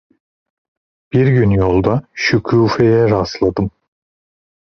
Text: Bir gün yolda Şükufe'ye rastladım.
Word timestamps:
Bir 1.13 1.27
gün 1.27 1.49
yolda 1.49 2.07
Şükufe'ye 2.13 3.09
rastladım. 3.09 3.71